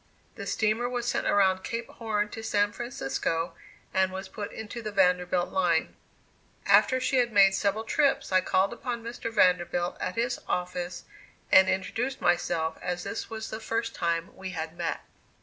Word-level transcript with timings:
The 0.33 0.47
steamer 0.47 0.89
was 0.89 1.07
sent 1.07 1.27
around 1.27 1.63
Cape 1.63 1.87
Horn 1.87 2.29
to 2.29 2.41
San 2.41 2.71
Francisco, 2.71 3.53
and 3.93 4.11
was 4.11 4.29
put 4.29 4.51
into 4.51 4.81
the 4.81 4.91
Vanderbilt 4.91 5.49
line. 5.49 5.95
After 6.65 6.99
she 6.99 7.17
had 7.17 7.31
made 7.31 7.53
several 7.53 7.83
trips 7.83 8.31
I 8.31 8.41
called 8.41 8.73
upon 8.73 9.03
Mr. 9.03 9.31
Vanderbilt, 9.31 9.97
at 10.01 10.15
his 10.15 10.39
office, 10.47 11.03
and 11.51 11.69
introduced 11.69 12.19
myself, 12.19 12.79
as 12.81 13.03
this 13.03 13.29
was 13.29 13.51
the 13.51 13.59
first 13.59 13.93
time 13.93 14.35
we 14.35 14.49
had 14.57 14.75
met. 14.75 15.01